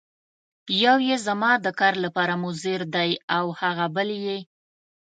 [0.83, 4.39] یو یې زما د کار لپاره مضر دی او هغه بل یې.